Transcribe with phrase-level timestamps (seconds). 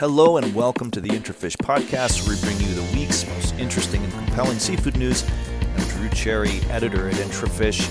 [0.00, 4.02] Hello and welcome to the Intrafish podcast, where we bring you the week's most interesting
[4.02, 5.30] and compelling seafood news.
[5.76, 7.86] I'm Drew Cherry, editor at Intrafish,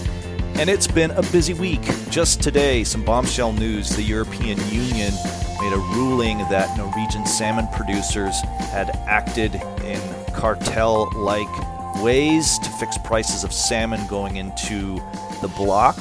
[0.57, 1.83] and it's been a busy week.
[2.09, 5.13] Just today, some bombshell news the European Union
[5.61, 8.41] made a ruling that Norwegian salmon producers
[8.71, 9.53] had acted
[9.83, 10.01] in
[10.33, 14.96] cartel like ways to fix prices of salmon going into
[15.44, 15.96] the bloc.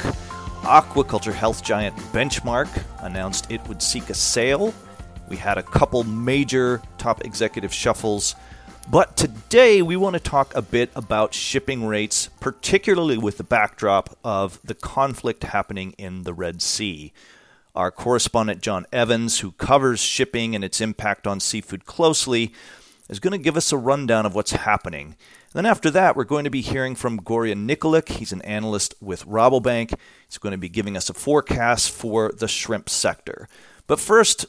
[0.62, 2.70] Aquaculture health giant Benchmark
[3.00, 4.72] announced it would seek a sale
[5.28, 8.34] we had a couple major top executive shuffles.
[8.90, 14.16] But today we want to talk a bit about shipping rates, particularly with the backdrop
[14.24, 17.12] of the conflict happening in the Red Sea.
[17.74, 22.52] Our correspondent John Evans, who covers shipping and its impact on seafood closely,
[23.08, 25.16] is going to give us a rundown of what's happening.
[25.52, 28.08] Then after that, we're going to be hearing from Gorjan Nikolik.
[28.08, 29.94] He's an analyst with Rabobank.
[30.26, 33.48] He's going to be giving us a forecast for the shrimp sector.
[33.86, 34.46] But first,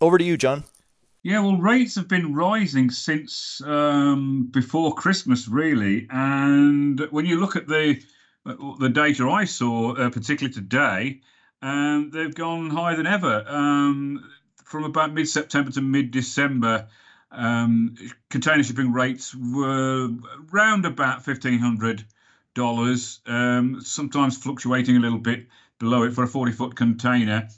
[0.00, 0.64] over to you, John.
[1.22, 6.06] Yeah, well, rates have been rising since um, before Christmas, really.
[6.10, 8.00] And when you look at the
[8.78, 11.20] the data I saw, uh, particularly today,
[11.62, 13.44] um, they've gone higher than ever.
[13.48, 14.30] Um,
[14.64, 16.86] from about mid-September to mid-December,
[17.32, 17.96] um,
[18.30, 20.10] container shipping rates were
[20.52, 22.04] around about fifteen hundred
[22.54, 25.48] dollars, um, sometimes fluctuating a little bit
[25.80, 27.48] below it for a forty-foot container.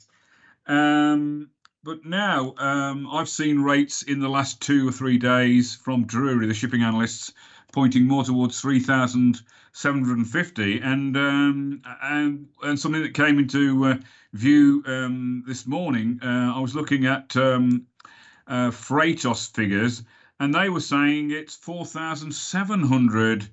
[0.67, 1.51] Um,
[1.85, 6.47] but now um, I've seen rates in the last two or three days from Drewry,
[6.47, 7.33] the shipping analysts,
[7.73, 10.81] pointing more towards 3,750.
[10.81, 13.97] And, um, and, and something that came into uh,
[14.33, 17.87] view um, this morning, uh, I was looking at um,
[18.47, 20.03] uh, Freightos figures,
[20.41, 23.49] and they were saying it's 4,700.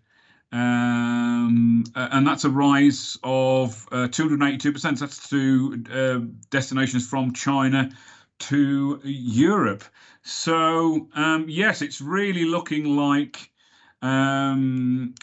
[0.52, 5.00] Um, and that's a rise of uh, 282%.
[5.00, 7.92] That's to uh, destinations from China
[8.40, 9.84] to Europe.
[10.24, 13.50] So um, yes, it's really looking like
[14.02, 15.16] um,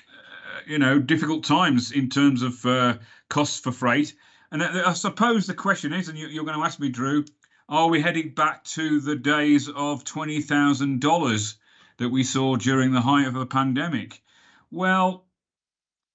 [0.67, 2.95] you know difficult times in terms of uh,
[3.29, 4.15] costs for freight.
[4.51, 7.25] And I suppose the question is, and you, are going to ask me, Drew,
[7.71, 11.57] are we heading back to the days of twenty thousand dollars
[11.99, 14.23] that we saw during the height of the pandemic?
[14.71, 15.25] Well,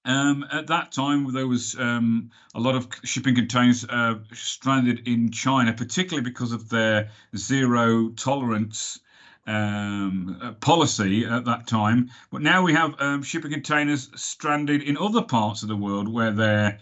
[0.08, 5.30] um, at that time, there was um, a lot of shipping containers uh, stranded in
[5.30, 9.00] China, particularly because of their zero tolerance
[9.46, 12.10] um, uh, policy at that time.
[12.30, 16.32] But now we have um, shipping containers stranded in other parts of the world where
[16.32, 16.80] they're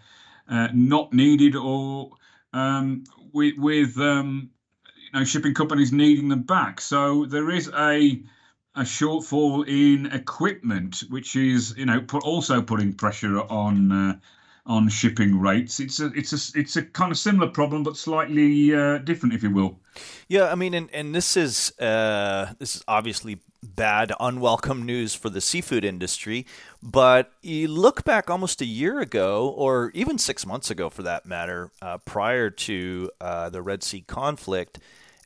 [0.48, 2.12] uh, not needed or
[2.52, 4.50] um, with, with um,
[5.12, 6.80] you know, shipping companies needing them back.
[6.80, 8.22] So there is a
[8.76, 14.18] a shortfall in equipment, which is you know put, also putting pressure on uh,
[14.66, 15.80] on shipping rates.
[15.80, 19.42] It's a it's a it's a kind of similar problem, but slightly uh, different, if
[19.42, 19.78] you will.
[20.28, 25.30] Yeah, I mean, and and this is uh, this is obviously bad, unwelcome news for
[25.30, 26.46] the seafood industry.
[26.82, 31.26] But you look back almost a year ago, or even six months ago, for that
[31.26, 34.78] matter, uh, prior to uh, the Red Sea conflict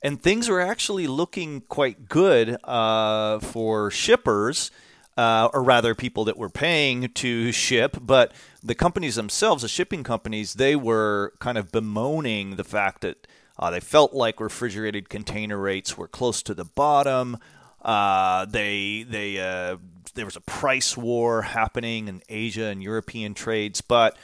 [0.02, 4.70] and things were actually looking quite good uh, for shippers.
[5.16, 10.02] Uh, or rather, people that were paying to ship, but the companies themselves, the shipping
[10.02, 13.26] companies, they were kind of bemoaning the fact that
[13.58, 17.36] uh, they felt like refrigerated container rates were close to the bottom.
[17.82, 19.76] Uh, they they uh,
[20.14, 24.16] there was a price war happening in Asia and European trades, but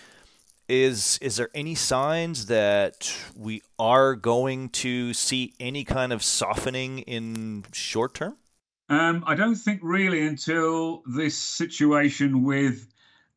[0.69, 7.01] is is there any signs that we are going to see any kind of softening
[7.01, 8.37] in short term?
[8.89, 12.87] Um, I don't think really until this situation with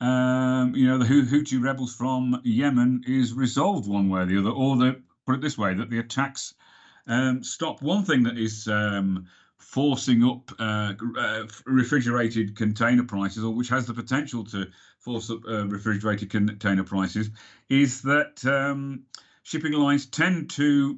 [0.02, 4.52] um, you know the Houthi rebels from Yemen is resolved one way or the other,
[4.52, 6.54] or the put it this way that the attacks
[7.08, 7.82] um, stop.
[7.82, 9.28] One thing that is um,
[9.72, 14.66] forcing up uh, uh, refrigerated container prices, or which has the potential to
[14.98, 17.30] force up uh, refrigerated container prices,
[17.70, 19.04] is that um,
[19.44, 20.98] shipping lines tend to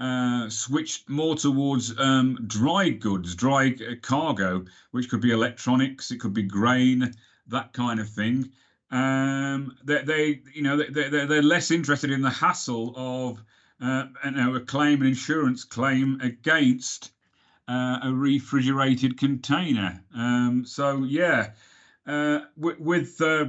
[0.00, 6.18] uh, switch more towards um, dry goods, dry uh, cargo, which could be electronics, it
[6.18, 7.14] could be grain,
[7.46, 8.50] that kind of thing.
[8.90, 13.44] Um, they, they, you know, they, they're, they're less interested in the hassle of,
[13.80, 17.12] uh, you know, a claim, an insurance claim against
[17.70, 20.02] uh, a refrigerated container.
[20.14, 21.50] Um, so yeah,
[22.06, 23.46] uh, with, with uh,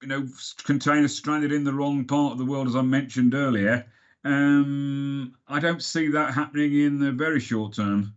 [0.00, 0.26] you know
[0.64, 3.86] containers stranded in the wrong part of the world, as I mentioned earlier,
[4.24, 8.14] um, I don't see that happening in the very short term.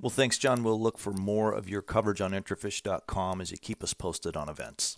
[0.00, 0.62] Well, thanks, John.
[0.62, 4.48] We'll look for more of your coverage on Intrafish.com as you keep us posted on
[4.48, 4.96] events.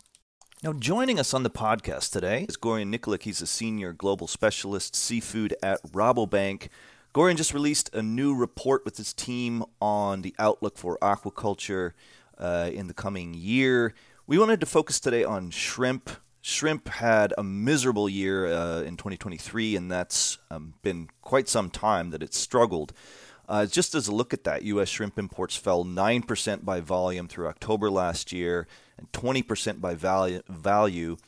[0.63, 3.23] Now, joining us on the podcast today is Gorjan Nikolik.
[3.23, 6.69] He's a senior global specialist seafood at Rabobank.
[7.15, 11.93] Gorjan just released a new report with his team on the outlook for aquaculture
[12.39, 13.93] uh, in the coming year.
[14.27, 16.09] We wanted to focus today on shrimp.
[16.41, 22.11] Shrimp had a miserable year uh, in 2023, and that's um, been quite some time
[22.11, 22.95] that it's struggled.
[23.47, 24.89] Uh, just as a look at that, U.S.
[24.89, 28.67] shrimp imports fell 9% by volume through October last year
[28.97, 30.41] and 20% by value.
[30.49, 31.19] value.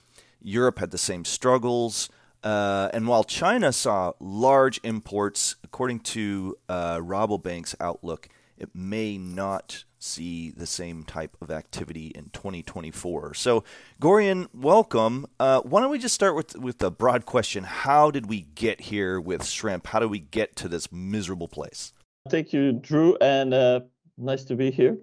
[0.41, 2.09] Europe had the same struggles.
[2.45, 9.85] Uh, and while China saw large imports, according to uh, Rabobank's outlook, it may not
[9.99, 13.33] see the same type of activity in 2024.
[13.33, 13.65] So,
[14.01, 15.27] Gorjan, welcome.
[15.41, 18.83] Uh, why don't we just start with with the broad question: How did we get
[18.83, 19.87] here with shrimp?
[19.87, 21.95] How did we get to this miserable place?
[22.29, 23.81] Thank you, Drew, and uh,
[24.19, 24.99] nice to be here.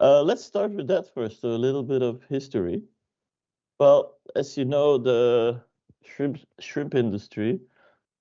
[0.00, 1.42] Uh, let's start with that first.
[1.42, 2.82] So a little bit of history.
[3.78, 5.62] Well, as you know, the
[6.04, 7.60] shrimp shrimp industry,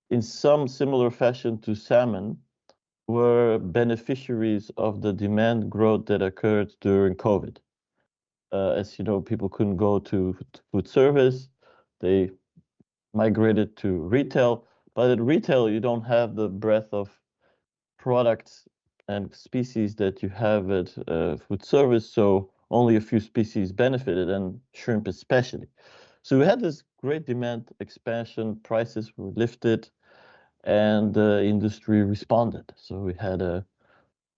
[0.09, 2.37] in some similar fashion to salmon,
[3.07, 7.57] were beneficiaries of the demand growth that occurred during COVID.
[8.51, 10.35] Uh, as you know, people couldn't go to
[10.71, 11.49] food service,
[11.99, 12.29] they
[13.13, 14.65] migrated to retail.
[14.95, 17.09] But at retail, you don't have the breadth of
[17.97, 18.67] products
[19.07, 22.09] and species that you have at uh, food service.
[22.09, 25.67] So only a few species benefited, and shrimp especially.
[26.21, 29.89] So we had this great demand expansion, prices were lifted,
[30.63, 32.63] and the industry responded.
[32.77, 33.65] So we had a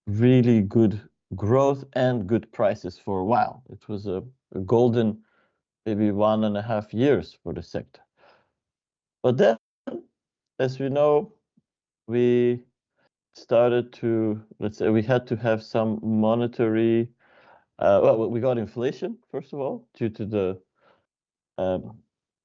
[0.08, 1.00] really good
[1.36, 3.62] growth and good prices for a while.
[3.70, 4.20] It was a,
[4.52, 5.22] a golden,
[5.86, 8.00] maybe one and a half years for the sector.
[9.22, 9.56] But then,
[10.58, 11.32] as we know,
[12.08, 12.62] we
[13.36, 17.10] started to, let's say, we had to have some monetary,
[17.78, 20.60] uh, well, we got inflation, first of all, due to the
[21.58, 21.98] um,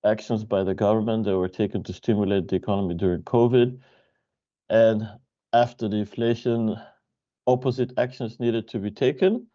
[0.06, 3.80] actions by the government that were taken to stimulate the economy during COVID.
[4.70, 5.08] And
[5.54, 6.76] after the inflation,
[7.48, 9.48] opposite actions needed to be taken,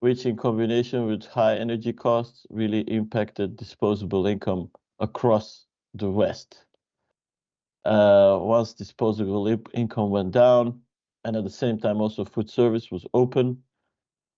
[0.00, 6.64] which in combination with high energy costs really impacted disposable income across the West.
[7.84, 10.80] Uh, once disposable income went down,
[11.24, 13.62] and at the same time also food service was open,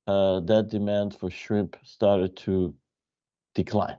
[0.07, 2.75] uh, that demand for shrimp started to
[3.55, 3.97] decline.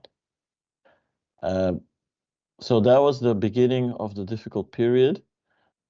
[1.46, 1.82] Um,
[2.60, 5.22] so that was the beginning of the difficult period.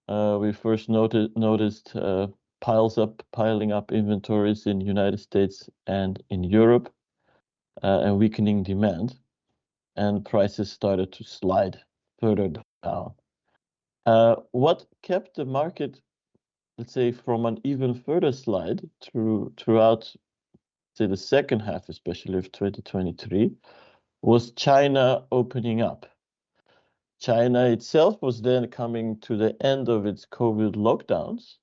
[0.10, 2.28] Uh, we first noted, noticed uh,
[2.60, 6.92] piles up, piling up inventories in United States and in Europe,
[7.82, 9.18] uh, and weakening demand,
[9.96, 11.80] and prices started to slide
[12.20, 12.50] further
[12.84, 13.14] down.
[14.06, 16.02] Uh, what kept the market,
[16.78, 20.14] let's say, from an even further slide through throughout,
[20.96, 23.52] say, the second half, especially of 2023,
[24.26, 26.08] was China opening up.
[27.20, 31.58] China itself was then coming to the end of its COVID lockdowns.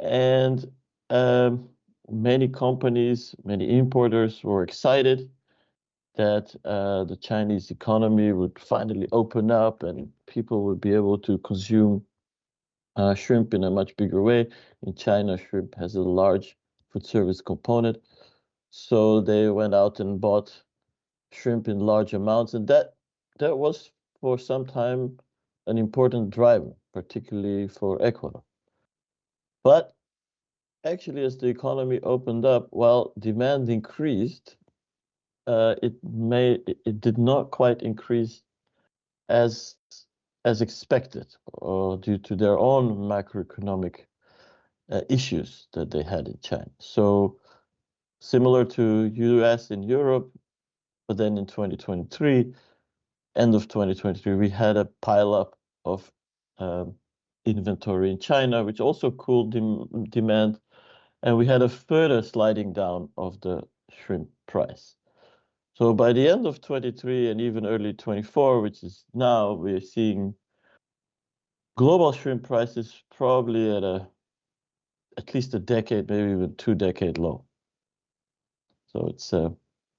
[0.00, 0.64] And
[1.10, 1.68] um,
[2.10, 5.28] many companies, many importers were excited
[6.16, 11.36] that uh, the Chinese economy would finally open up and people would be able to
[11.38, 12.02] consume
[12.96, 14.46] uh, shrimp in a much bigger way.
[14.86, 16.56] In China, shrimp has a large
[16.90, 17.98] food service component.
[18.70, 20.63] So they went out and bought
[21.34, 22.94] shrimp in large amounts, and that
[23.38, 23.90] that was
[24.20, 25.18] for some time
[25.66, 28.42] an important driver, particularly for Ecuador.
[29.62, 29.94] But
[30.84, 34.56] actually, as the economy opened up, while demand increased,
[35.46, 38.42] uh, it may it did not quite increase
[39.28, 39.76] as
[40.44, 44.00] as expected, or due to their own macroeconomic
[44.90, 46.70] uh, issues that they had in China.
[46.78, 47.38] So,
[48.20, 49.70] similar to U.S.
[49.70, 50.30] and Europe,
[51.08, 52.54] but then in 2023,
[53.36, 56.10] end of 2023, we had a pile up of
[56.58, 56.94] um,
[57.44, 60.58] inventory in China, which also cooled dem- demand.
[61.22, 64.96] And we had a further sliding down of the shrimp price.
[65.74, 70.34] So by the end of 23 and even early 24, which is now, we're seeing
[71.76, 74.06] global shrimp prices probably at a
[75.16, 77.44] at least a decade, maybe even two decade low.
[78.92, 79.50] So it's uh,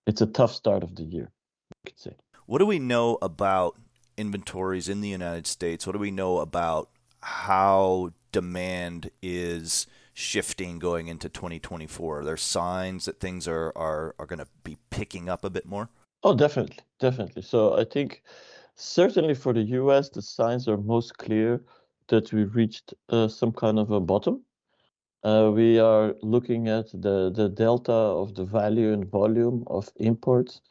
[0.06, 1.32] it's a tough start of the year,
[1.72, 2.16] you could say.
[2.46, 3.78] What do we know about
[4.18, 5.86] inventories in the United States?
[5.86, 6.90] What do we know about
[7.22, 12.20] how demand is shifting going into 2024?
[12.20, 15.66] Are there signs that things are, are, are going to be picking up a bit
[15.66, 15.90] more?
[16.24, 16.80] Oh, definitely.
[17.00, 17.42] Definitely.
[17.42, 18.22] So I think
[18.76, 21.64] certainly for the US, the signs are most clear
[22.08, 24.44] that we reached uh, some kind of a bottom
[25.56, 30.62] we are looking at the, delta of the value and volume of imports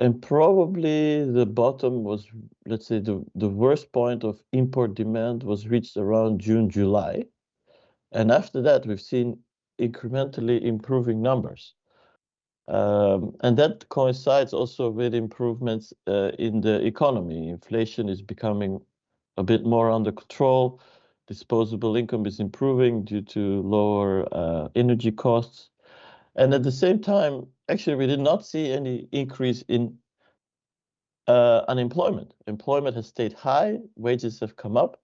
[0.00, 2.26] and probably the bottom was,
[2.66, 7.24] let's say, the, the worst point of import demand was reached around June, July.
[8.12, 9.38] And after that, we've seen
[9.78, 11.74] incrementally improving numbers.
[12.66, 17.50] Um, and that coincides also with improvements uh, in the economy.
[17.50, 18.80] Inflation is becoming
[19.36, 20.80] a bit more under control.
[21.30, 25.70] Disposable income is improving due to lower uh, energy costs.
[26.34, 29.96] And at the same time, actually, we did not see any increase in
[31.28, 32.34] uh, unemployment.
[32.48, 35.00] Employment has stayed high, wages have come up.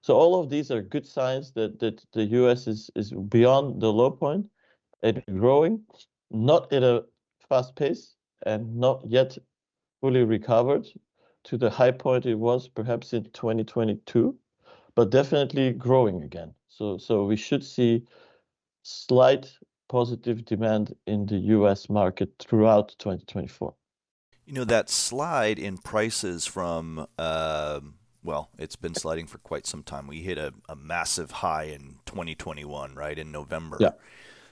[0.00, 3.92] So all of these are good signs that, that the US is, is beyond the
[3.92, 4.46] low point
[5.02, 5.82] and growing,
[6.30, 7.04] not at a
[7.50, 8.14] fast pace
[8.46, 9.36] and not yet
[10.00, 10.86] fully recovered
[11.44, 14.36] to the high point it was perhaps in 2022,
[14.96, 16.52] but definitely growing again.
[16.68, 18.04] So, so we should see
[18.82, 19.52] slight
[19.88, 23.74] positive demand in the US market throughout 2024.
[24.46, 27.80] You know, that slide in prices from, uh,
[28.24, 30.06] well, it's been sliding for quite some time.
[30.06, 33.76] We hit a, a massive high in 2021, right, in November.
[33.80, 33.90] Yeah.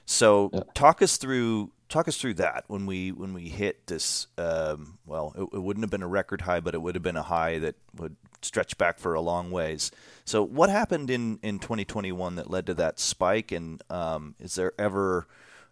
[0.05, 4.27] So talk us through talk us through that when we when we hit this.
[4.37, 7.17] Um, well, it, it, wouldn't have been a record high, but it would have been
[7.17, 9.91] a high that would stretch back for a long ways.
[10.23, 13.51] So what happened in in 2021 that led to that spike?
[13.51, 15.27] And um, is there ever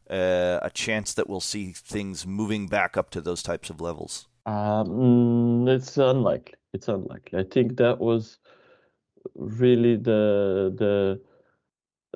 [0.09, 4.27] uh, a chance that we'll see things moving back up to those types of levels?
[4.45, 6.55] Um, it's unlikely.
[6.73, 7.39] It's unlikely.
[7.39, 8.39] I think that was
[9.35, 11.21] really the the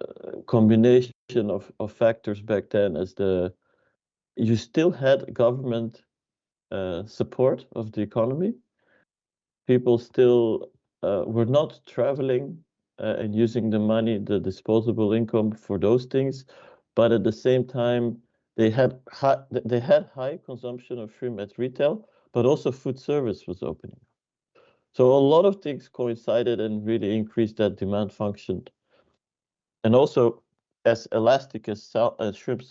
[0.02, 1.14] uh, combination
[1.50, 3.54] of, of factors back then as the
[4.36, 6.04] you still had government
[6.72, 8.54] uh, support of the economy.
[9.68, 10.72] People still
[11.04, 12.58] uh, were not traveling
[13.00, 16.46] uh, and using the money, the disposable income for those things,
[16.96, 18.18] but at the same time
[18.56, 23.46] they had high, they had high consumption of shrimp at retail, but also food service
[23.48, 24.00] was opening.
[24.94, 28.64] So a lot of things coincided and really increased that demand function.
[29.84, 30.42] And also,
[30.86, 32.64] as elastic as, as shrimp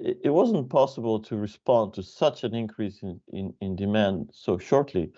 [0.00, 4.56] it, it wasn't possible to respond to such an increase in, in, in demand so
[4.56, 5.12] shortly.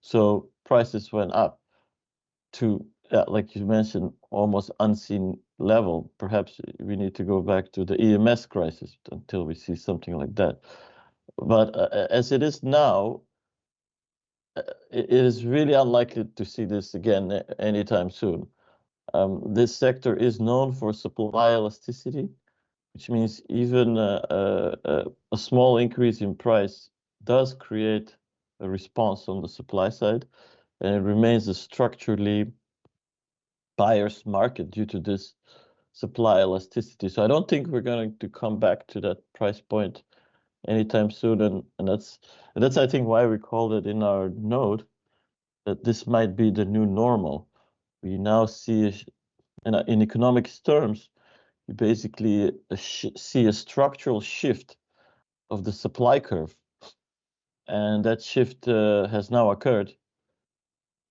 [0.00, 1.60] So prices went up
[2.52, 6.10] to, uh, like you mentioned, almost unseen level.
[6.18, 10.34] Perhaps we need to go back to the EMS crisis until we see something like
[10.36, 10.60] that.
[11.36, 13.22] But uh, as it is now,
[14.56, 18.46] uh, it is really unlikely to see this again anytime soon.
[19.14, 22.28] Um, this sector is known for supply elasticity,
[22.94, 24.24] which means even a,
[24.84, 26.90] a, a, small increase in price
[27.24, 28.16] does create
[28.68, 30.26] response on the supply side,
[30.80, 32.52] and it remains a structurally
[33.76, 35.34] buyer's market due to this
[35.92, 37.08] supply elasticity.
[37.08, 40.02] So I don't think we're going to come back to that price point
[40.68, 42.18] anytime soon, and, and that's
[42.54, 44.84] and that's I think why we called it in our note
[45.66, 47.48] that this might be the new normal.
[48.02, 48.92] We now see
[49.66, 51.08] in, in economics terms
[51.68, 54.76] you basically uh, see a structural shift
[55.50, 56.54] of the supply curve.
[57.70, 59.94] And that shift uh, has now occurred.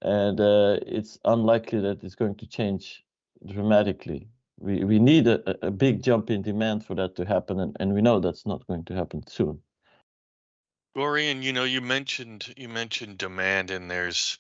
[0.02, 3.06] And uh, it's unlikely that it's going to change
[3.48, 4.28] dramatically.
[4.60, 7.94] We, we need a, a big jump in demand for that to happen, and, and
[7.94, 9.62] we know that's not going to happen soon.
[10.98, 14.38] Gorjan, you know, you mentioned you mentioned demand, and there's,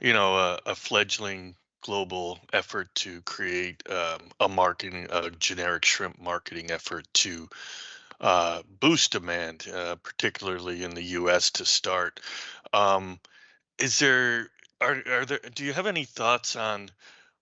[0.00, 6.20] you know, a, a fledgling global effort to create um, a marketing, a generic shrimp
[6.20, 7.48] marketing effort to
[8.20, 11.50] uh, boost demand, uh, particularly in the U.S.
[11.52, 12.20] to start.
[12.72, 13.18] Um,
[13.78, 14.50] is there
[14.80, 15.40] are are there?
[15.54, 16.90] Do you have any thoughts on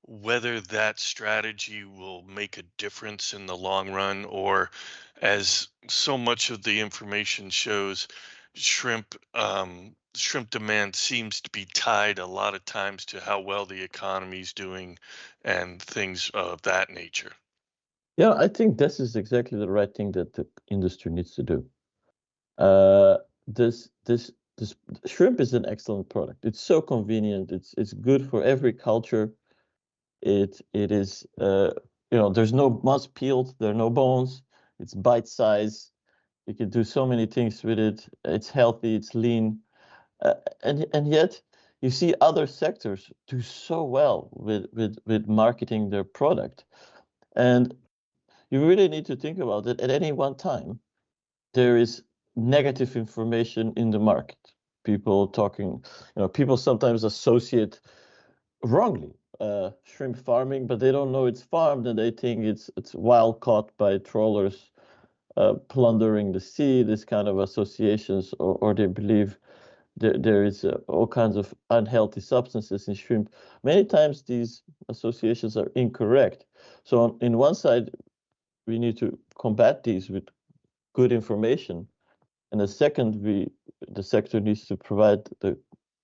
[0.03, 4.71] whether that strategy will make a difference in the long run, or
[5.21, 8.09] as so much of the information shows,
[8.55, 13.67] shrimp um, shrimp demand seems to be tied a lot of times to how well
[13.67, 14.99] the economy is doing
[15.45, 17.33] and things of that nature.
[18.19, 21.65] Yeah, I think this is exactly the right thing that the industry needs to do.
[22.59, 24.75] Uh, this this this
[25.07, 26.45] shrimp is an excellent product.
[26.45, 27.53] It's so convenient.
[27.53, 29.33] It's it's good for every culture.
[30.21, 31.71] It it is uh,
[32.11, 33.55] you know there's no must peeled.
[33.61, 34.43] There are no bones.
[34.81, 35.93] It's bite size.
[36.49, 38.09] You can do so many things with it.
[38.25, 38.97] It's healthy.
[38.97, 39.61] It's lean.
[40.23, 40.35] Uh,
[40.65, 41.41] and and yet
[41.83, 46.65] you see other sectors do so well with with with marketing their product,
[47.37, 47.77] and
[48.51, 49.81] you really need to think about it.
[49.81, 50.81] At any one time,
[51.55, 52.03] there is
[52.37, 54.39] negative information in the market.
[54.85, 55.85] People talking,
[56.17, 57.81] you know, people sometimes associate
[58.63, 62.95] wrongly uh, shrimp farming, but they don't know it's farmed and they think it's it's
[62.95, 64.71] wild caught by trawlers
[65.37, 69.39] uh, plundering the sea, this kind of associations, or, or they believe
[69.97, 73.33] there, there is uh, all kinds of unhealthy substances in shrimp.
[73.63, 76.45] Many times these associations are incorrect.
[76.85, 77.91] So on, in one side,
[78.69, 80.29] we need to combat these with
[80.93, 81.89] good information,
[82.53, 83.51] and the second, we
[83.89, 85.57] the sector needs to provide the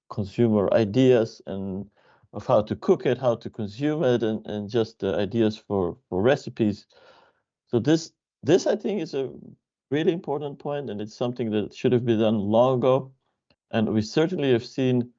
[0.09, 1.87] consumer ideas and
[2.33, 5.97] of how to cook it, how to consume it, and, and just the ideas for,
[6.09, 6.87] for recipes.
[7.69, 9.31] So this this I think is a
[9.91, 13.13] really important point, and it's something that should have been done long ago.
[13.71, 15.11] And we certainly have seen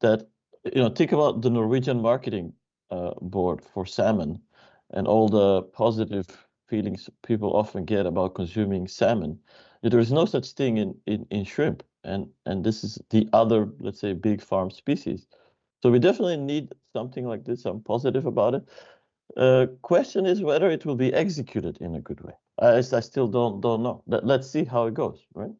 [0.00, 0.28] that,
[0.64, 2.52] you know, think about the Norwegian marketing
[2.90, 4.40] uh, board for salmon
[4.90, 9.38] and all the positive feelings people often get about consuming salmon.
[9.82, 11.82] There is no such thing in, in, in shrimp.
[12.04, 15.26] And, and this is the other, let's say, big farm species.
[15.82, 17.64] So we definitely need something like this.
[17.64, 18.68] I'm positive about it.
[19.36, 22.32] Uh, question is whether it will be executed in a good way.
[22.60, 24.02] I, I still don't don't know.
[24.06, 25.50] Let's see how it goes, right?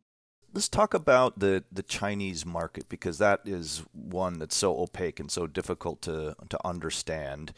[0.54, 5.30] Let's talk about the, the Chinese market because that is one that's so opaque and
[5.30, 7.52] so difficult to to understand.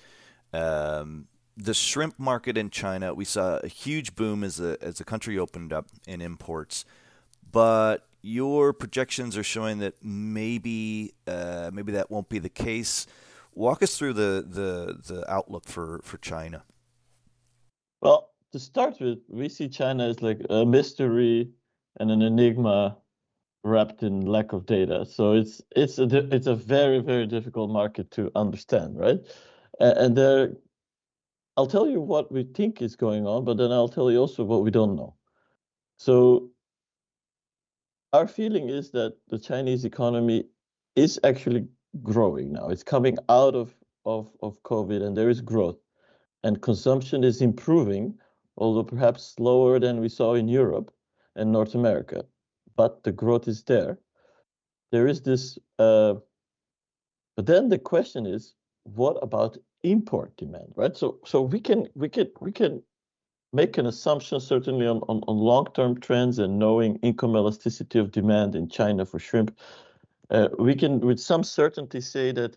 [0.53, 1.29] Um,
[1.59, 5.39] the shrimp market in China, we saw a huge boom as the as the country
[5.39, 6.85] opened up in imports,
[7.51, 13.07] but your projections are showing that maybe uh, maybe that won't be the case.
[13.55, 16.63] Walk us through the the the outlook for for China.
[18.01, 21.51] Well, to start with, we see China as like a mystery
[21.99, 22.97] and an enigma
[23.65, 25.05] wrapped in lack of data.
[25.05, 29.19] So it's it's a it's a very very difficult market to understand, right?
[29.81, 30.55] And there,
[31.59, 34.45] I'll tell you what we think is going on, but then I'll tell you also
[34.45, 35.17] what we don't know.
[35.97, 36.51] So
[38.13, 40.45] our feeling is that the Chinese economy
[40.95, 41.67] is actually
[42.01, 42.69] growing now.
[42.69, 43.75] It's coming out of
[44.05, 45.81] of of COVID, and there is growth,
[46.45, 48.17] and consumption is improving,
[48.57, 50.95] although perhaps slower than we saw in Europe
[51.35, 52.25] and North America,
[52.77, 53.99] but the growth is there.
[54.93, 56.15] There is this, uh,
[57.35, 60.97] but then the question is, what about import demand, right?
[60.97, 62.83] So, so we can we can we can
[63.53, 68.55] make an assumption certainly on, on, on long-term trends and knowing income elasticity of demand
[68.55, 69.57] in China for shrimp.
[70.31, 72.57] Uh, we can with some certainty say that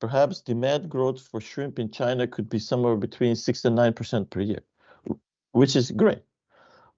[0.00, 4.30] perhaps demand growth for shrimp in China could be somewhere between six and nine percent
[4.30, 4.62] per year,
[5.52, 6.22] which is great.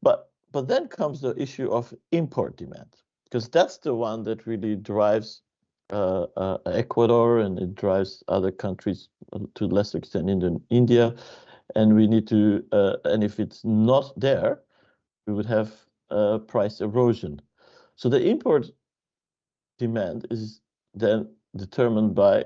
[0.02, 4.76] But but then comes the issue of import demand, because that's the one that really
[4.76, 5.42] drives
[5.92, 11.14] uh, uh, Ecuador and it drives other countries uh, to lesser extent in India.
[11.74, 14.60] And we need to, uh, and if it's not there,
[15.26, 15.72] we would have
[16.10, 17.40] uh, price erosion.
[17.96, 18.70] So the import
[19.78, 20.60] demand is
[20.94, 22.44] then determined by,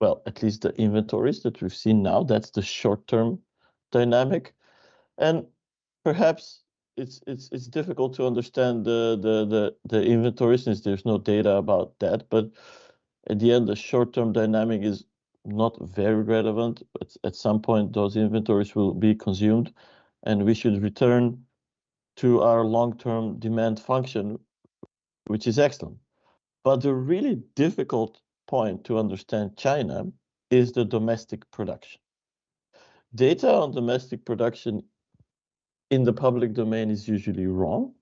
[0.00, 2.24] well, at least the inventories that we've seen now.
[2.24, 3.38] That's the short-term
[3.92, 4.54] dynamic.
[5.18, 5.46] And
[6.04, 6.63] perhaps
[6.96, 11.56] it's it's it's difficult to understand the the the the inventory since there's no data
[11.56, 12.28] about that.
[12.28, 12.50] But
[13.28, 15.04] at the end, the short-term dynamic is
[15.44, 16.82] not very relevant.
[16.92, 19.72] But at some point, those inventories will be consumed,
[20.24, 21.44] and we should return
[22.16, 24.38] to our long-term demand function,
[25.26, 25.98] which is excellent.
[26.62, 30.06] But the really difficult point to understand China
[30.50, 32.00] is the domestic production.
[33.14, 34.82] Data on domestic production
[35.94, 37.94] in the public domain is usually wrong.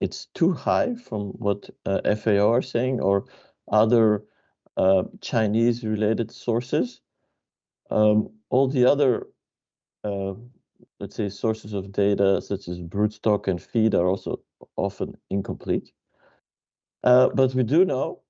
[0.00, 3.24] It's too high from what uh, FAO are saying or
[3.72, 4.24] other
[4.76, 7.00] uh, Chinese related sources.
[7.90, 9.26] Um, all the other,
[10.04, 10.34] uh,
[11.00, 14.40] let's say, sources of data, such as broodstock and feed, are also
[14.76, 15.90] often incomplete.
[17.02, 18.20] Uh, but we do know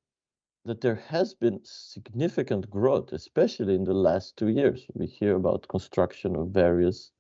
[0.64, 4.86] that there has been significant growth, especially in the last two years.
[4.94, 7.10] We hear about construction of various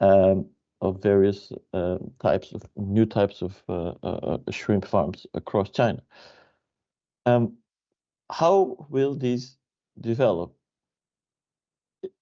[0.00, 0.46] um,
[0.80, 6.02] of various uh, types of new types of uh, uh, shrimp farms across China.
[7.26, 7.56] Um,
[8.30, 9.56] how will these
[10.00, 10.54] develop?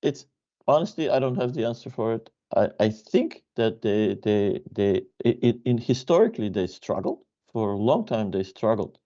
[0.03, 0.27] It's
[0.67, 2.31] honestly, I don't have the answer for it.
[2.57, 7.21] I, I think that they they they in, in historically they struggled
[7.53, 8.31] for a long time.
[8.31, 8.99] They struggled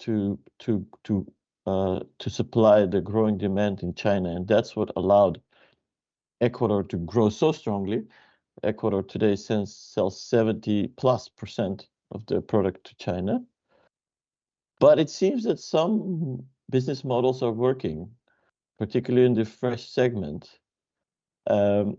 [0.00, 1.26] to to to
[1.66, 5.40] uh, to supply the growing demand in China, and that's what allowed
[6.40, 8.04] Ecuador to grow so strongly
[8.62, 13.40] Ecuador today sends, sells 70 plus percent of their product to China.
[14.80, 18.10] But it seems that some business models are working,
[18.78, 20.58] particularly in the fresh segment.
[21.48, 21.96] Um,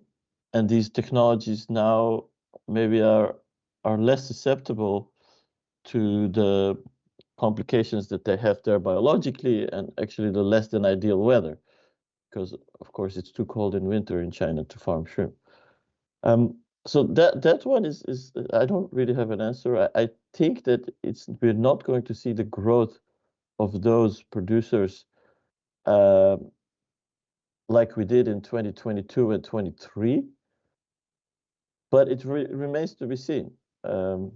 [0.53, 2.25] and these technologies now
[2.67, 3.35] maybe are
[3.83, 5.11] are less susceptible
[5.85, 6.77] to the
[7.39, 11.57] complications that they have there biologically and actually the less than ideal weather
[12.29, 15.33] because of course it's too cold in winter in China to farm shrimp.
[16.23, 19.77] Um, so that that one is is I don't really have an answer.
[19.77, 22.97] I, I think that it's we're not going to see the growth
[23.59, 25.05] of those producers
[25.85, 26.37] uh,
[27.69, 30.23] like we did in 2022 and 23,
[31.91, 33.51] but it re remains to be seen.
[33.83, 34.31] Um,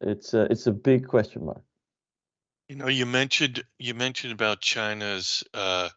[0.00, 1.62] it's a, it's a big question mark.
[2.68, 5.88] You know, you mentioned you mentioned about China's uh,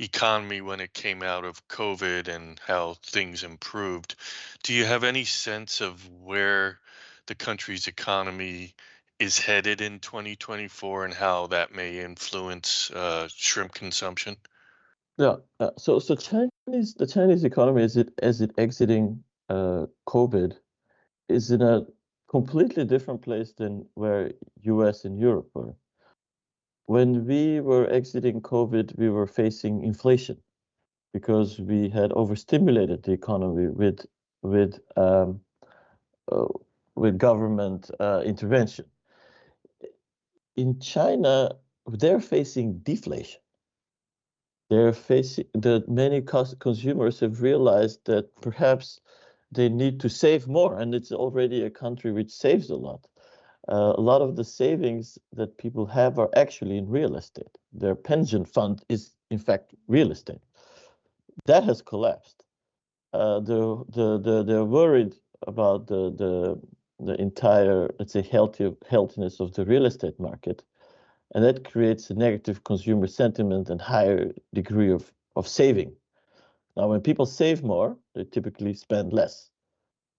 [0.00, 4.16] economy when it came out of COVID and how things improved.
[4.62, 6.78] Do you have any sense of where
[7.26, 8.74] the country's economy
[9.18, 14.36] is headed in 2024 and how that may influence uh, shrimp consumption?
[15.18, 15.36] Yeah.
[15.58, 20.56] Uh, so so Chinese the Chinese economy as it as it exiting uh, COVID
[21.28, 21.84] is in a
[22.30, 24.32] completely different place than where
[24.62, 25.74] US and Europe were
[26.90, 30.36] when we were exiting COVID, we were facing inflation
[31.12, 34.04] because we had overstimulated the economy with
[34.42, 35.40] with um,
[36.32, 36.48] uh,
[36.96, 38.86] with government uh, intervention.
[40.56, 41.54] In China,
[41.86, 43.40] they're facing deflation.
[44.68, 46.20] They're facing that many
[46.66, 49.00] consumers have realized that perhaps
[49.52, 53.06] they need to save more, and it's already a country which saves a lot
[53.68, 57.58] uh, a lot of the savings that people have are actually in real estate.
[57.72, 60.40] Their pension fund is, in fact, real estate.
[61.46, 62.44] That has collapsed.
[63.12, 65.14] Uh, the, the, the, they're worried
[65.46, 66.60] about the, the,
[67.04, 70.62] the entire, let's say, healthy, healthiness of the real estate market.
[71.34, 75.92] And that creates a negative consumer sentiment and higher degree of, of saving.
[76.76, 79.50] Now, when people save more, they typically spend less.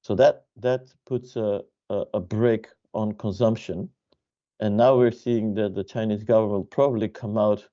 [0.04, 3.90] So that that puts a, a, a brake on consumption.
[4.60, 7.68] And now we're seeing that the Chinese government will probably come out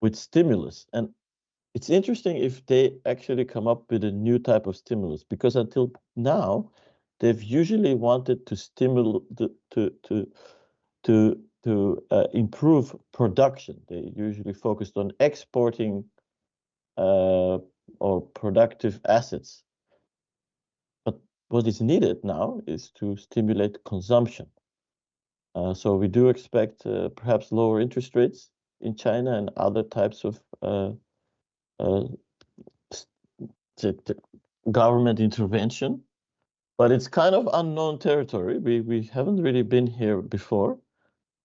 [0.00, 0.86] with stimulus.
[0.92, 1.08] And
[1.74, 5.92] it's interesting if they actually come up with a new type of stimulus, because until
[6.14, 6.70] now,
[7.20, 10.26] they've usually wanted to stimulate to to
[11.04, 13.80] to to uh, improve production.
[13.88, 16.04] They usually focused on exporting
[16.96, 17.58] uh,
[18.00, 19.64] or productive assets
[21.48, 24.46] what is needed now is to stimulate consumption.
[25.54, 30.24] Uh, so we do expect uh, perhaps lower interest rates in China and other types
[30.24, 30.90] of uh,
[31.78, 32.04] uh
[34.70, 36.02] government intervention,
[36.78, 38.58] but it's kind of unknown territory.
[38.58, 40.78] We we haven't really been here before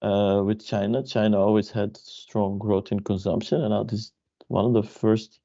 [0.02, 1.04] uh, with China.
[1.04, 4.12] China always had strong growth in consumption, and now this is
[4.48, 5.40] one of the first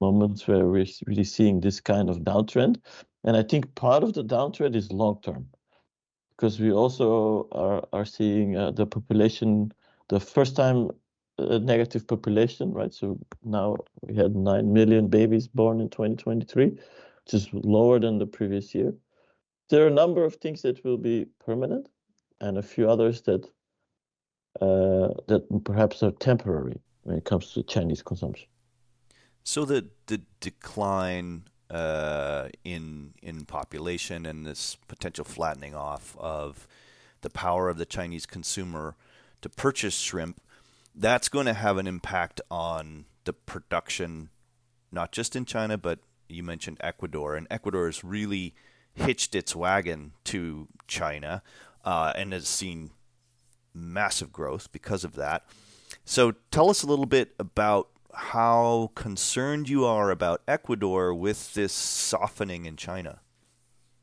[0.00, 2.80] moments where we're really seeing this kind of downtrend.
[3.24, 5.48] And I think part of the downtrend is long term,
[6.36, 9.72] because we also are, are seeing uh, the population,
[10.08, 10.90] the first time
[11.38, 12.92] uh, negative population, right?
[12.92, 18.26] So now we had 9 million babies born in 2023, which is lower than the
[18.26, 18.94] previous year.
[19.70, 21.88] There are a number of things that will be permanent
[22.40, 23.46] and a few others that
[24.60, 28.46] uh, that perhaps are temporary when it comes to Chinese consumption.
[29.44, 36.66] So the the decline uh, in in population and this potential flattening off of
[37.20, 38.96] the power of the Chinese consumer
[39.42, 40.40] to purchase shrimp,
[40.94, 44.30] that's going to have an impact on the production,
[44.90, 48.54] not just in China, but you mentioned Ecuador, and Ecuador has really
[48.94, 51.42] hitched its wagon to China
[51.84, 52.90] uh, and has seen
[53.74, 55.44] massive growth because of that.
[56.04, 61.72] So tell us a little bit about how concerned you are about Ecuador with this
[61.72, 63.20] softening in China.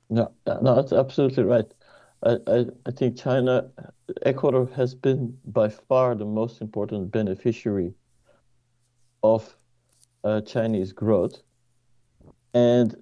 [0.09, 1.65] No, no, that's absolutely right.
[2.23, 3.69] I, I, I think China,
[4.23, 7.93] Ecuador has been by far the most important beneficiary
[9.23, 9.55] of
[10.23, 11.41] uh, Chinese growth.
[12.53, 12.95] And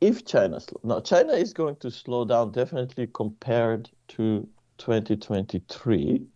[0.00, 6.26] if China, now China is going to slow down definitely compared to 2023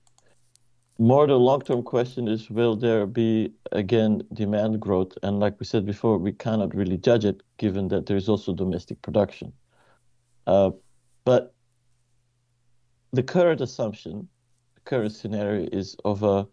[0.99, 5.13] more the long-term question is, will there be, again, demand growth?
[5.23, 8.53] And like we said before, we cannot really judge it, given that there is also
[8.53, 9.53] domestic production.
[10.47, 10.71] Uh,
[11.25, 11.55] but
[13.13, 14.29] the current assumption,
[14.85, 16.47] current scenario is of a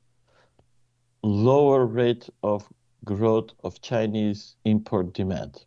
[1.24, 2.68] lower rate of
[3.04, 5.66] growth of Chinese import demand.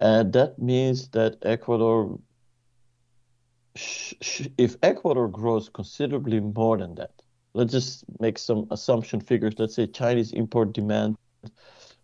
[0.00, 2.18] And that means that Ecuador
[4.58, 7.12] if Ecuador grows considerably more than that,
[7.54, 9.54] let's just make some assumption figures.
[9.58, 11.16] Let's say Chinese import demand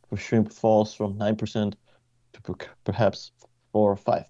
[0.08, 1.74] for shrimp falls from 9%
[2.32, 3.32] to perhaps
[3.72, 4.24] 4 or 5%.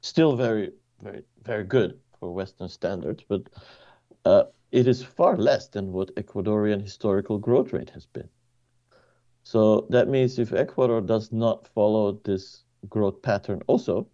[0.00, 3.42] Still very, very, very good for Western standards, but
[4.24, 8.28] uh, it is far less than what Ecuadorian historical growth rate has been.
[9.42, 14.06] So that means if Ecuador does not follow this growth pattern also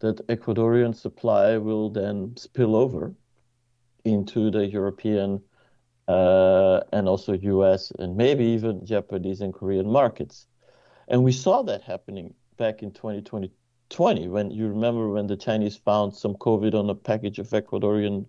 [0.00, 3.14] that Ecuadorian supply will then spill over
[4.04, 5.42] into the European
[6.06, 10.46] uh, and also US and maybe even Japanese and Korean markets.
[11.08, 16.14] And we saw that happening back in 2020 when you remember when the Chinese found
[16.14, 18.26] some COVID on a package of Ecuadorian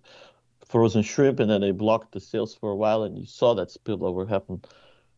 [0.64, 3.68] frozen shrimp and then they blocked the sales for a while and you saw that
[3.68, 4.62] spillover happen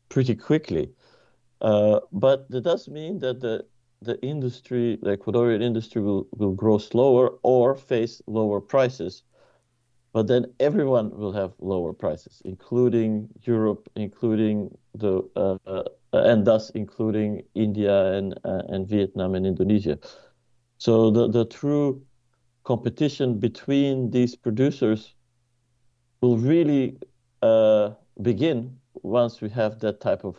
[0.09, 0.91] pretty quickly.
[1.61, 3.65] Uh, but that does mean that the
[4.05, 9.23] the industry, the Ecuadorian industry, will, will grow slower or face lower prices.
[10.13, 16.69] But then everyone will have lower prices, including Europe, including the uh, uh, and thus
[16.71, 19.99] including India and uh, and Vietnam and Indonesia.
[20.77, 22.03] So the the true
[22.65, 25.15] competition between these producers
[26.21, 26.99] will really
[27.41, 30.37] uh, begin once we have that type of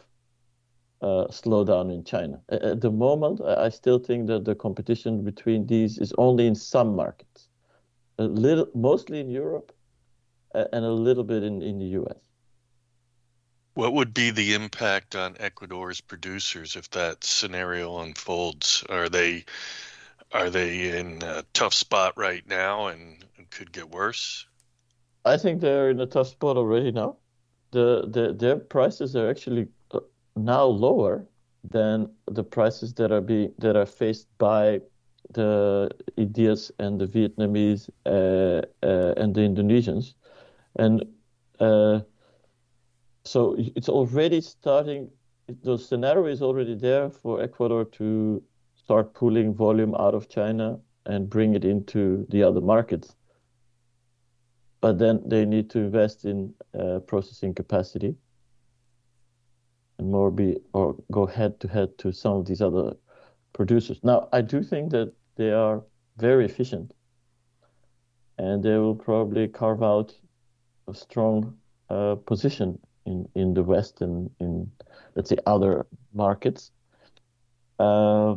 [1.04, 2.39] uh, slowdown in China.
[2.50, 6.96] At the moment, I still think that the competition between these is only in some
[6.96, 7.50] markets,
[8.18, 9.76] a little, mostly in Europe,
[10.54, 12.18] and a little bit in, in the U.S.
[13.74, 18.84] What would be the impact on Ecuador's producers if that scenario unfolds?
[18.88, 19.46] Are they
[20.32, 24.48] are they in a tough spot right now and, and could get worse?
[25.26, 27.18] I think they're in a tough spot already now.
[27.72, 29.68] The, the their prices are actually
[30.36, 31.28] now lower
[31.69, 34.82] than the prices that are being that are faced by
[35.34, 40.13] the Indians and the Vietnamese uh, uh, and the Indonesians,
[40.76, 41.04] and
[41.60, 42.02] uh,
[43.24, 45.10] so it's already starting.
[45.63, 48.41] The scenario is already there for Ecuador to
[48.76, 53.15] start pulling volume out of China and bring it into the other markets.
[54.82, 58.15] But then they need to invest in uh, processing capacity
[59.97, 62.93] and more be or go head to head to some of these other
[63.53, 63.99] producers.
[64.03, 65.84] Now, I do think that they are
[66.17, 66.93] very efficient,
[68.38, 70.13] and they will probably carve out
[70.88, 71.58] a strong
[71.89, 74.71] uh, position in in the West and in
[75.15, 76.71] let's say other markets.
[77.79, 78.36] Uh,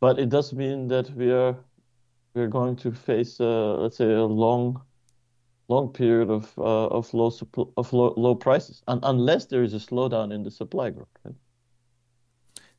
[0.00, 1.56] but it does mean that we are
[2.34, 4.80] we're going to face uh, let's say a long
[5.68, 7.30] long period of uh, of low
[7.76, 11.08] of low, low prices, un- unless there is a slowdown in the supply growth.
[11.24, 11.34] Right?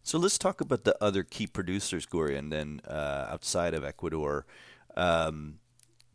[0.03, 4.45] So let's talk about the other key producers, Gorjan, then uh, outside of Ecuador.
[4.95, 5.59] Um,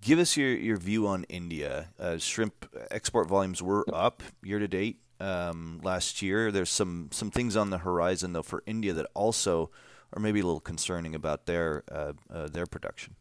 [0.01, 1.91] give us your, your view on India.
[1.99, 6.51] Uh, shrimp export volumes were up year to date um, last year.
[6.51, 9.71] There's some some things on the horizon though for India that also
[10.13, 13.17] are maybe a little concerning about their uh, uh, their production.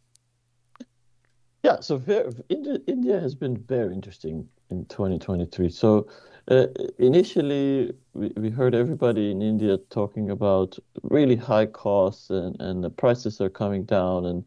[1.63, 5.69] Yeah, so very, India, India has been very interesting in 2023.
[5.69, 6.08] So
[6.52, 6.67] uh,
[6.99, 12.89] initially, we, we heard everybody in India talking about really high costs and, and the
[12.89, 14.43] prices are coming down, and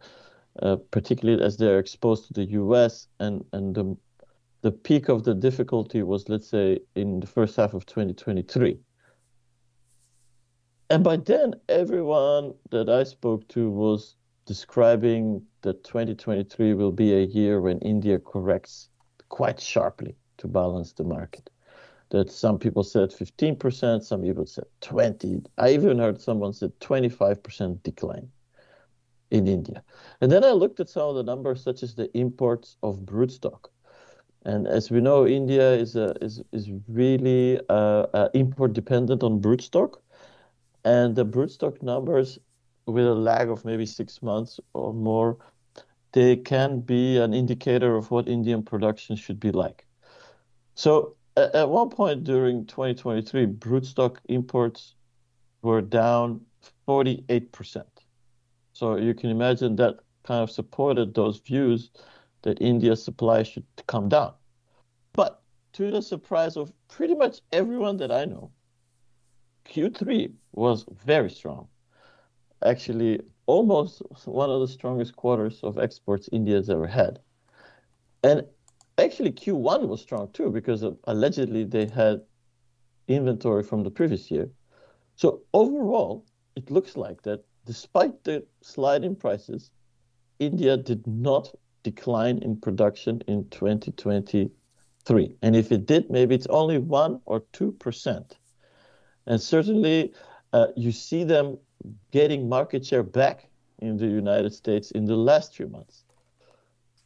[0.62, 3.96] uh, particularly as they're exposed to the US, and, and the,
[4.61, 8.79] the peak of the difficulty was, let's say, in the first half of 2023.
[10.90, 14.15] And by then, everyone that I spoke to was
[14.47, 18.89] describing that 2023 will be a year when India corrects
[19.29, 21.51] quite sharply to balance the market.
[22.11, 25.43] That some people said 15%, some people said 20.
[25.59, 28.29] I even heard someone said 25% decline
[29.33, 29.83] in India.
[30.21, 33.67] And then I looked at some of the numbers, such as the imports of broodstock.
[34.45, 39.41] And as we know, India is a, is is really uh, uh, import dependent on
[39.41, 39.97] broodstock,
[40.85, 42.39] and the broodstock numbers
[42.87, 45.38] with a lag of maybe six months or more,
[46.12, 49.87] they can be an indicator of what Indian production should be like.
[50.75, 54.94] So at, at one point during 2023, broodstock imports
[55.62, 56.40] were down
[56.88, 57.85] 48%.
[58.72, 61.90] So you can imagine that kind of supported those views
[62.42, 64.33] that India's supply should come down.
[65.12, 68.51] But to the surprise of pretty much everyone that I know,
[69.66, 71.68] Q3 was very strong
[72.64, 77.21] actually almost one of the strongest quarters of exports India's ever had.
[78.23, 78.45] And
[78.99, 82.23] actually, Q1 was strong too because allegedly they had
[83.09, 84.51] inventory from the previous year.
[85.14, 86.25] So overall,
[86.57, 89.71] it looks like that despite the slide in prices,
[90.38, 95.37] India did not decline in production in 2023.
[95.42, 98.33] And if it did, maybe it's only 1 or 2%.
[99.27, 100.12] And certainly,
[100.53, 101.59] uh, you see them
[102.11, 103.49] getting market share back
[103.81, 106.05] in the United States in the last few months.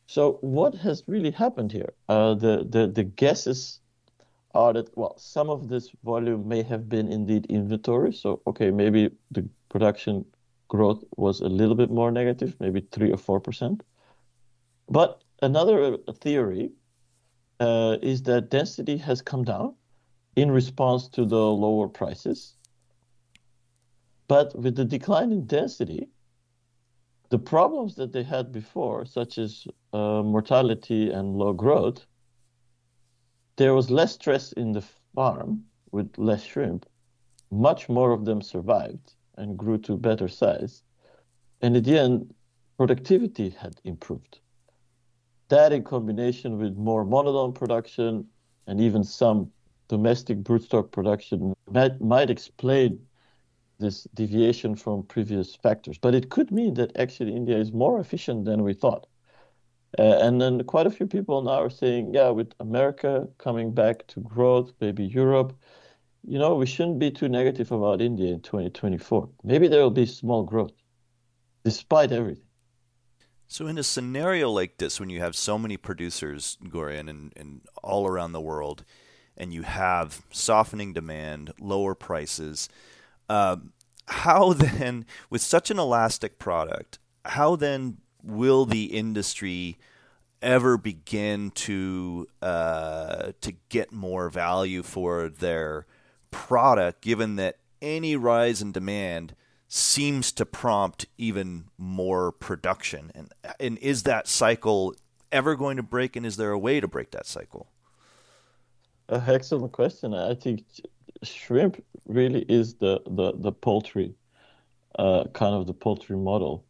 [0.06, 1.92] So what has really happened here?
[2.08, 3.80] Uh, the, the, the guesses
[4.54, 8.12] are that, well, some of this volume may have been indeed inventory.
[8.12, 10.24] So, okay, maybe the production
[10.68, 13.80] growth was a little bit more negative, maybe 3 or 4%.
[14.88, 16.72] But another theory
[17.60, 19.74] uh, is that density has come down
[20.36, 22.56] in response to the lower prices.
[24.30, 26.08] But with the decline in density,
[27.30, 32.06] the problems that they had before, such as uh, mortality and low growth,
[33.56, 34.84] there was less stress in the
[35.16, 36.86] farm with less shrimp.
[37.50, 40.84] Much more of them survived and grew to better size.
[41.60, 42.32] And at the end,
[42.76, 44.38] productivity had improved.
[45.48, 48.28] That in combination with more monodon production
[48.68, 49.50] and even some
[49.88, 53.00] domestic broodstock production might, might explain
[53.80, 55.98] this deviation from previous factors.
[55.98, 59.06] But it could mean that actually India is more efficient than we thought.
[59.98, 64.06] Uh, and then quite a few people now are saying, yeah, with America coming back
[64.06, 65.52] to growth, maybe Europe,
[66.26, 69.28] you know, we shouldn't be too negative about India in 2024.
[69.42, 70.72] Maybe there will be small growth
[71.64, 72.44] despite everything.
[73.48, 77.62] So, in a scenario like this, when you have so many producers, Gorjan, and, and
[77.82, 78.84] all around the world,
[79.36, 82.68] and you have softening demand, lower prices,
[83.30, 83.72] um,
[84.06, 89.78] how then, with such an elastic product, how then will the industry
[90.42, 95.86] ever begin to uh, to get more value for their
[96.30, 99.34] product, given that any rise in demand
[99.68, 103.12] seems to prompt even more production?
[103.14, 104.94] And and is that cycle
[105.30, 106.16] ever going to break?
[106.16, 107.68] And is there a way to break that cycle?
[109.08, 110.14] Uh, excellent question.
[110.14, 110.64] I think
[111.22, 114.14] shrimp really is the the the poultry,
[114.98, 116.64] uh, kind of the poultry model,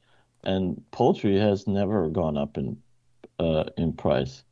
[0.44, 2.76] and poultry has never gone up in
[3.38, 4.44] uh, in price.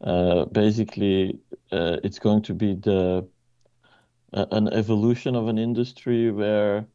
[0.00, 1.38] Uh, basically,
[1.72, 3.26] uh, it's going to be the
[4.32, 6.86] an evolution of an industry where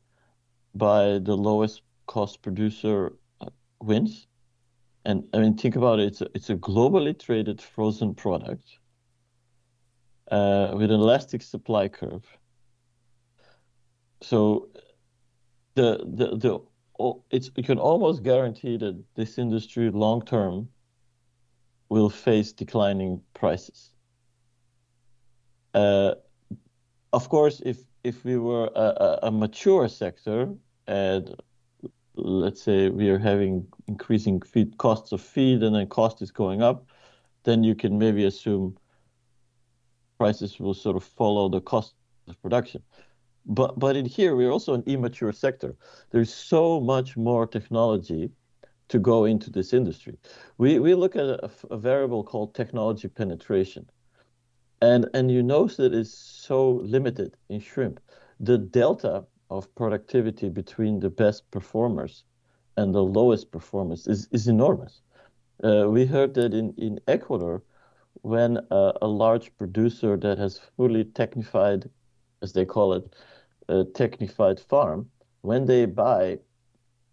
[0.76, 3.50] by the lowest cost producer uh,
[3.82, 4.28] wins.
[5.06, 6.08] And I mean, think about it.
[6.08, 8.80] It's a, it's a globally traded frozen product
[10.32, 12.26] uh, with an elastic supply curve.
[14.24, 14.70] So
[15.76, 16.60] the the the
[17.30, 20.70] it's you can almost guarantee that this industry long term
[21.90, 23.92] will face declining prices.
[25.74, 26.14] Uh,
[27.12, 30.54] of course, if if we were a, a, mature sector
[30.88, 31.36] and
[32.16, 36.62] let's say we are having increasing feed costs of feed and then cost is going
[36.62, 36.86] up,
[37.44, 38.78] then you can maybe assume
[40.18, 41.96] prices will sort of follow the cost
[42.28, 42.84] of production.
[43.46, 45.76] But but in here we're also an immature sector.
[46.12, 48.32] There's so much more technology
[48.88, 50.18] to go into this industry.
[50.58, 53.90] We we look at a, a variable called technology penetration,
[54.82, 58.00] and and you notice that it's so limited in shrimp.
[58.40, 62.24] The delta of productivity between the best performers
[62.78, 65.02] and the lowest performers is is enormous.
[65.64, 67.62] Uh, we heard that in in Ecuador,
[68.22, 71.90] when a, a large producer that has fully technified,
[72.42, 73.16] as they call it,
[73.70, 75.10] a technified farm,
[75.42, 76.40] when they buy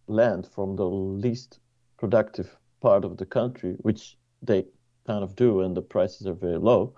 [0.07, 1.61] land from the least
[1.99, 4.65] productive part of the country, which they
[5.07, 6.95] kind of do, and the prices are very low,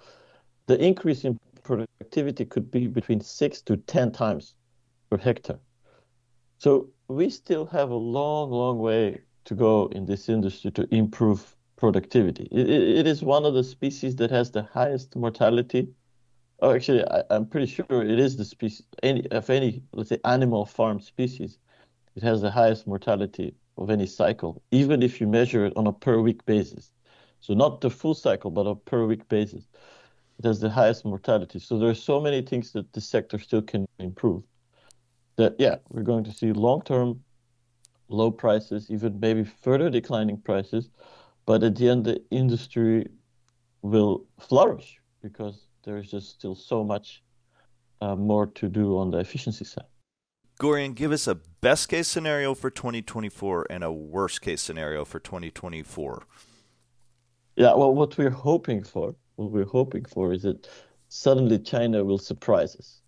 [0.67, 4.55] the increase in productivity could be between six to 10 times
[5.11, 5.59] per hectare.
[6.59, 11.57] So we still have a long, long way to go in this industry to improve
[11.77, 12.49] productivity.
[12.53, 15.89] it, it is one of the species that has the highest mortality
[16.63, 20.19] Oh, actually, I, am pretty sure it is the species any of any let's say
[20.25, 21.59] animal farm species.
[22.15, 25.93] It has the highest mortality of any cycle, even if you measure it on a
[25.93, 26.93] per week basis.
[27.41, 29.65] So not the full cycle, but a per week basis.
[30.39, 31.59] It has the highest mortality.
[31.59, 34.45] So there are so many things that the sector still can improve.
[35.37, 37.25] That yeah, we're going to see long term
[38.09, 40.91] low prices, even maybe further declining prices,
[41.45, 43.09] but at the end the industry
[43.83, 47.23] will flourish because there's just still so much
[48.01, 49.85] uh, more to do on the efficiency side.
[50.61, 55.19] Gorjan, give us a best case scenario for 2024 and a worst case scenario for
[55.19, 56.23] 2024.
[57.57, 60.69] Yeah, well, what we're hoping for, what we're hoping for is that
[61.09, 63.01] suddenly China will surprise us.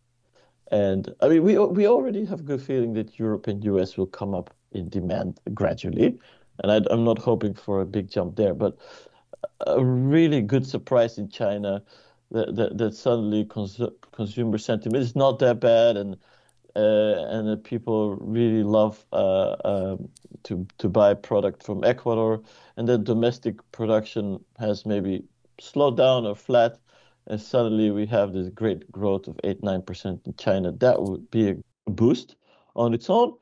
[0.71, 4.07] And I mean, we we already have a good feeling that Europe and US will
[4.07, 6.19] come up in demand gradually,
[6.63, 8.79] and I, I'm not hoping for a big jump there, but
[9.67, 11.83] a really good surprise in China
[12.31, 13.81] that, that, that suddenly cons-
[14.13, 16.17] consumer sentiment is not that bad and
[16.77, 20.09] uh, and that people really love uh, um,
[20.43, 22.43] to to buy product from Ecuador,
[22.77, 25.23] and that domestic production has maybe
[25.61, 26.79] slowed down or flat,
[27.29, 30.73] and suddenly we have this great growth of eight nine percent in China.
[30.73, 31.57] That would be a
[31.91, 32.35] boost
[32.75, 33.35] on its own,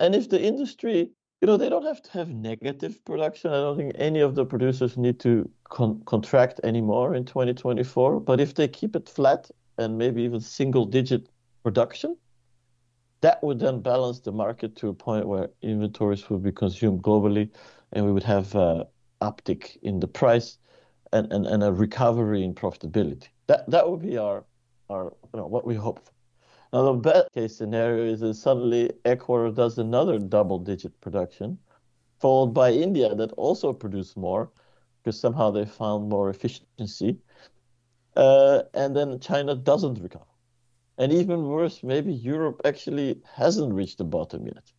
[0.00, 1.10] and if the industry,
[1.42, 3.50] you know, they don't have to have negative production.
[3.50, 8.20] I don't think any of the producers need to con- contract anymore in 2024.
[8.20, 11.28] But if they keep it flat and maybe even single digit
[11.64, 12.16] production,
[13.22, 17.50] that would then balance the market to a point where inventories would be consumed globally
[17.92, 18.86] and we would have a
[19.20, 20.58] uptick in the price
[21.12, 23.26] and, and, and a recovery in profitability.
[23.48, 24.44] That that would be our
[24.88, 26.12] our you know what we hope for.
[26.72, 31.58] Now the best case scenario is that suddenly Ecuador does another double digit production,
[32.18, 34.50] followed by India that also produce more
[35.02, 37.18] because somehow they found more efficiency.
[38.16, 40.24] Uh, and then China doesn't recover.
[40.98, 44.72] And even worse, maybe Europe actually hasn't reached the bottom yet.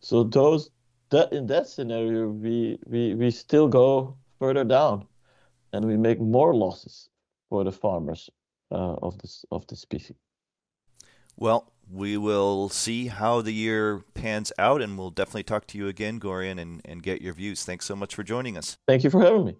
[0.00, 0.70] So those
[1.10, 5.06] that in that scenario, we we we still go further down,
[5.72, 7.08] and we make more losses
[7.48, 8.28] for the farmers
[8.72, 10.16] uh, of this of the species.
[11.36, 15.88] Well, we will see how the year pans out, and we'll definitely talk to you
[15.88, 17.64] again, Gorjan, and, and get your views.
[17.64, 18.78] Thanks so much for joining us.
[18.86, 19.56] Thank you for having me.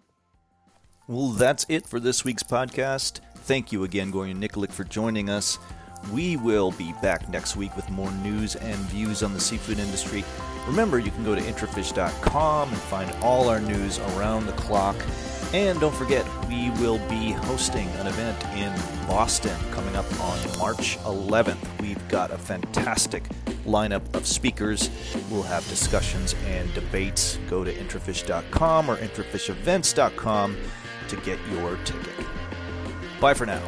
[1.06, 3.20] Well, that's it for this week's podcast.
[3.36, 5.58] Thank you again, Gorjan Nikolik, for joining us.
[6.12, 10.24] We will be back next week with more news and views on the seafood industry.
[10.66, 14.96] Remember, you can go to intrafish.com and find all our news around the clock.
[15.54, 18.72] And don't forget, we will be hosting an event in
[19.06, 21.80] Boston coming up on March 11th.
[21.80, 23.22] We've got a fantastic
[23.64, 24.90] lineup of speakers.
[25.30, 27.38] We'll have discussions and debates.
[27.48, 30.56] Go to intrafish.com or intrafishevents.com
[31.06, 32.26] to get your ticket.
[33.20, 33.62] Bye for now.